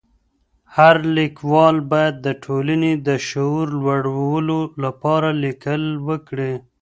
[0.75, 6.53] هر ليکوال بايد د ټولني د شعور لوړولو لپاره ليکل وکړي.